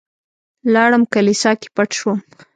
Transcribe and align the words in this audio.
لاړم 0.73 1.03
کليسا 1.13 1.51
کې 1.59 1.67
پټ 1.75 1.89
شوم. 1.99 2.19